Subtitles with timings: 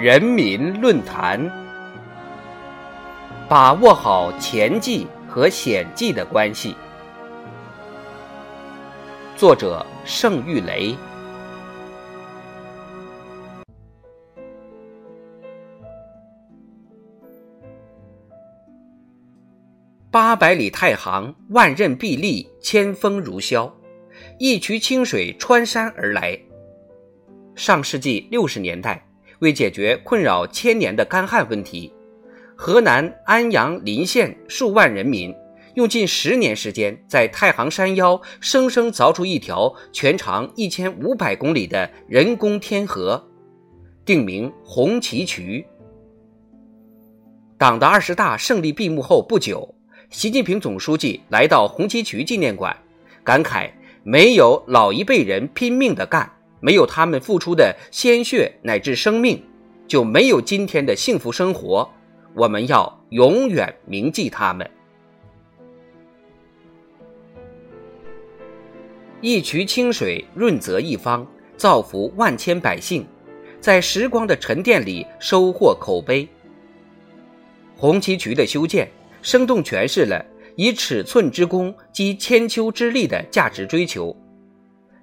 [0.00, 1.50] 人民论坛，
[3.48, 6.76] 把握好前计和险计的关系。
[9.36, 10.94] 作者：盛玉雷。
[20.12, 23.68] 八百里太行，万仞壁立，千峰如霄，
[24.38, 26.38] 一渠清水穿山而来。
[27.56, 29.07] 上世纪六十年代。
[29.40, 31.92] 为解决困扰千年的干旱问题，
[32.56, 35.34] 河南安阳临县数万人民
[35.74, 43.28] 用近十年时间，在太行山腰生生凿出一条全长一千五百公里的人工天河，
[44.04, 45.64] 定名红旗渠。
[47.56, 49.74] 党的二十大胜利闭幕后不久，
[50.10, 52.76] 习近平总书记来到红旗渠纪念馆，
[53.22, 53.70] 感慨：
[54.02, 56.28] 没有老一辈人拼命的干。
[56.60, 59.42] 没有他们付出的鲜血乃至生命，
[59.86, 61.88] 就没有今天的幸福生活。
[62.34, 64.68] 我们要永远铭记他们。
[69.20, 73.04] 一渠清水润泽一方，造福万千百姓，
[73.60, 76.28] 在时光的沉淀里收获口碑。
[77.76, 78.88] 红旗渠的修建，
[79.22, 84.16] 生动诠释了以尺寸之功积千秋之力的价值追求。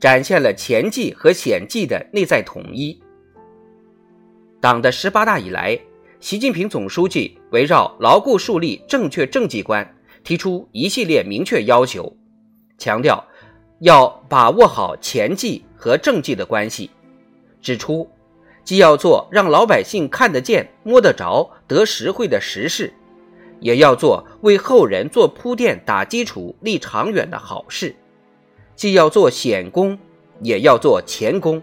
[0.00, 2.98] 展现了前计和险计的内在统一。
[4.60, 5.78] 党的十八大以来，
[6.20, 9.94] 习近平总书记围绕牢固树立正确政绩观，
[10.24, 12.16] 提出一系列明确要求，
[12.76, 13.24] 强调
[13.80, 16.90] 要把握好前计和政绩的关系，
[17.62, 18.08] 指出
[18.64, 22.92] 既要做让老百姓看得见、摸得着、得实惠的实事，
[23.60, 27.94] 也要做为后人做铺垫、打基础、立长远的好事。
[28.78, 29.98] 既要做显功，
[30.40, 31.60] 也要做前功，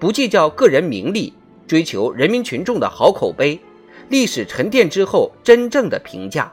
[0.00, 1.32] 不计较个人名利，
[1.68, 3.56] 追求人民群众的好口碑，
[4.08, 6.52] 历史沉淀之后真正的评价。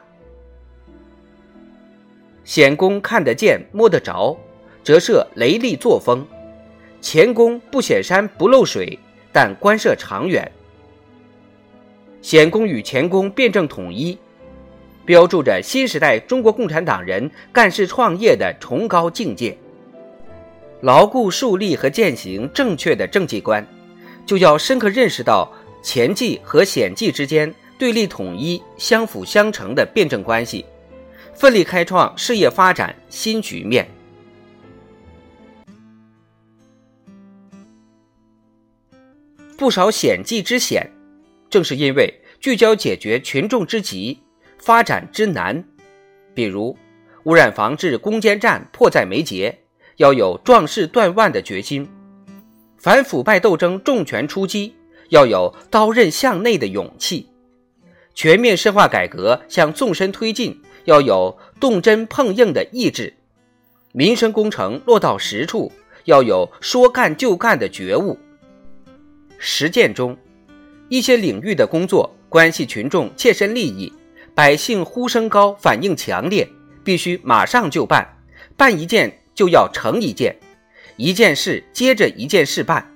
[2.44, 4.38] 显功看得见摸得着，
[4.84, 6.20] 折射雷厉作风；
[7.00, 8.96] 前功不显山不漏水，
[9.32, 10.48] 但关涉长远。
[12.22, 14.16] 显功与前功辩证统一，
[15.04, 19.58] 标注着新时代中国共产党人干事创业的崇高境界。
[20.82, 23.66] 牢固树立和践行正确的政绩观，
[24.24, 25.52] 就要深刻认识到
[25.82, 30.64] 前绩和险绩之间对立统一、相辅相成的辩证关系，
[31.34, 33.86] 奋力开创事业发展新局面。
[39.58, 40.90] 不少险计之险，
[41.50, 44.18] 正是因为聚焦解决群众之急、
[44.58, 45.62] 发展之难，
[46.32, 46.74] 比如
[47.24, 49.58] 污染防治攻坚战迫在眉睫。
[50.00, 51.86] 要有壮士断腕的决心，
[52.78, 54.72] 反腐败斗争重拳出击；
[55.10, 57.28] 要有刀刃向内的勇气，
[58.14, 60.54] 全面深化改革向纵深推进；
[60.86, 63.12] 要有动真碰硬的意志，
[63.92, 65.70] 民生工程落到实处；
[66.06, 68.18] 要有说干就干的觉悟。
[69.36, 70.16] 实践中，
[70.88, 73.92] 一些领域的工作关系群众切身利益，
[74.34, 76.48] 百姓呼声高，反应强烈，
[76.82, 78.16] 必须马上就办，
[78.56, 79.19] 办一件。
[79.40, 80.36] 就要成一件，
[80.98, 82.86] 一件事接着一件事办，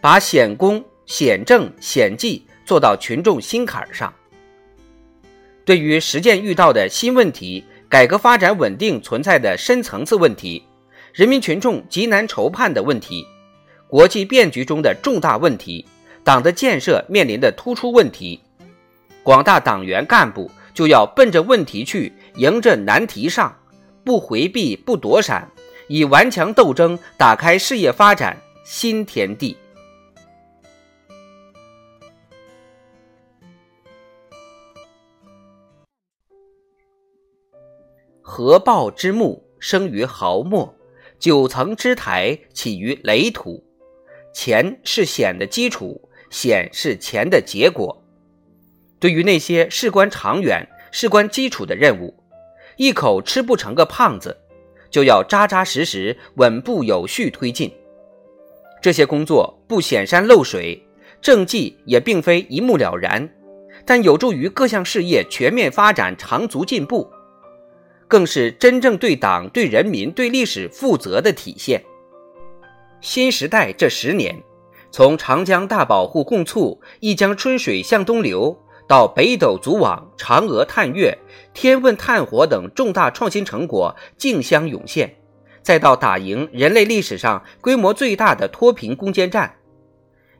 [0.00, 4.12] 把显功、显政、显绩做到群众心坎上。
[5.64, 10.64] 对于实践遇到的新问题、改革发展稳定存在的深层次问题、
[11.12, 13.24] 人民群众极难筹判的问题、
[13.86, 15.86] 国际变局中的重大问题、
[16.24, 18.40] 党的建设面临的突出问题，
[19.22, 23.56] 广大党员干部就要奔着问题去，迎着难题上，
[24.04, 25.48] 不回避，不躲闪。
[25.88, 29.56] 以顽强斗争打开事业发展新天地。
[38.20, 40.74] 合抱之木生于毫末，
[41.18, 43.62] 九层之台起于垒土。
[44.32, 48.02] 钱是险的基础，险是钱的结果。
[48.98, 52.24] 对于那些事关长远、事关基础的任务，
[52.76, 54.40] 一口吃不成个胖子。
[54.94, 57.68] 就要扎扎实实、稳步有序推进。
[58.80, 60.80] 这些工作不显山露水，
[61.20, 63.28] 政绩也并非一目了然，
[63.84, 67.10] 但有助于各项事业全面发展、长足进步，
[68.06, 71.82] 更是真正对党、对人民、对历史负责的体现。
[73.00, 74.40] 新时代这十年，
[74.92, 78.56] 从长江大保护共促、一江春水向东流，
[78.86, 81.16] 到北斗组网、嫦娥探月、
[81.52, 85.16] 天问探火等重大创新成果竞相涌现，
[85.62, 89.56] 再到打赢人类历史上规模最大的脱贫攻坚战。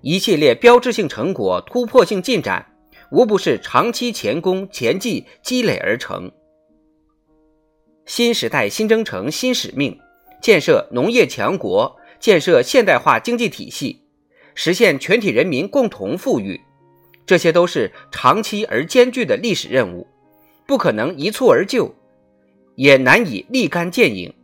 [0.03, 2.75] 一系列标志性成果、突破性进展，
[3.11, 6.31] 无不是长期前功前绩积累而成。
[8.05, 9.99] 新时代新征程新使命，
[10.43, 14.03] 建设农业强国，建设现代化经济体系，
[14.55, 16.61] 实现全体人民共同富裕，
[17.27, 20.07] 这些都是长期而艰巨的历史任务，
[20.67, 21.95] 不可能一蹴而就，
[22.75, 24.35] 也难以立竿见影。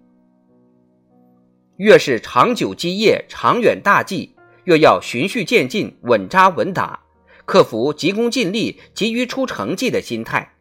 [1.77, 4.35] 越是长久基业、长远大计。
[4.65, 7.01] 越要循序渐进、稳扎稳打，
[7.47, 10.55] 克服急功近利、急于出成绩的心态，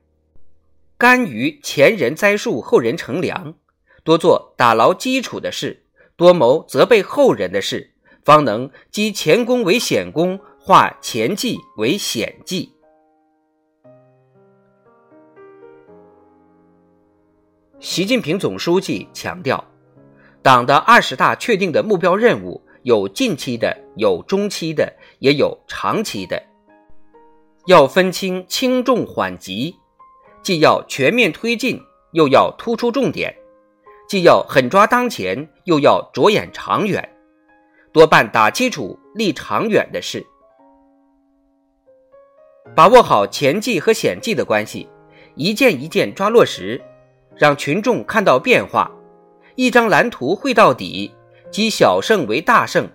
[0.98, 3.56] 甘于前人栽树、后人乘凉，
[4.04, 5.83] 多做打牢基础的事，
[6.16, 7.92] 多谋责备后人的事，
[8.24, 10.39] 方能积前功为显功，
[10.69, 12.71] 化前绩为显绩。
[17.80, 19.66] 习近平总书记强调，
[20.44, 22.62] 党的二十大确定的目标任务。
[22.83, 26.39] 有近期的，有中期的，也有长期的，
[27.66, 29.75] 要分清轻重缓急，
[30.44, 31.81] 既要全面推进，
[32.12, 33.36] 又要突出重点，
[34.07, 37.18] 既要狠抓当前，又要着眼长远，
[37.92, 40.24] 多办打基础、立长远的事，
[42.75, 44.88] 把握好前计和险计的关系，
[45.36, 46.81] 一件一件抓落实，
[47.36, 48.92] 让群众看到变化，
[49.56, 51.12] 一张蓝图绘到底。
[51.51, 52.88] 积小胜为大胜，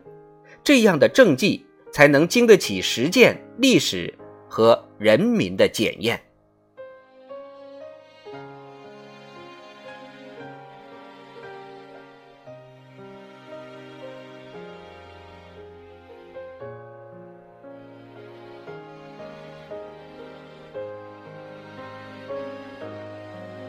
[0.62, 4.16] 这样的政绩才能经得起实践、历史
[4.48, 6.22] 和人民的检验。